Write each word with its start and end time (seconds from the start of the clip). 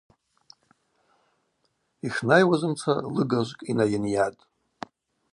Йшнайуазымца 2.07 2.91
лыгажвкӏ 3.15 3.65
йнайынйатӏ. 3.69 4.41